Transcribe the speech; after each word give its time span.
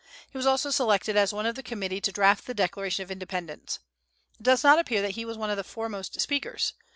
He 0.31 0.35
was 0.35 0.47
also 0.47 0.71
selected 0.71 1.15
as 1.15 1.31
one 1.31 1.45
of 1.45 1.53
the 1.53 1.61
committee 1.61 2.01
to 2.01 2.11
draft 2.11 2.47
the 2.47 2.55
Declaration 2.55 3.03
of 3.03 3.11
Independence. 3.11 3.77
It 4.39 4.41
does 4.41 4.63
not 4.63 4.79
appear 4.79 5.03
that 5.03 5.11
he 5.11 5.25
was 5.25 5.37
one 5.37 5.51
of 5.51 5.57
the 5.57 5.63
foremost 5.63 6.19
speakers. 6.19 6.73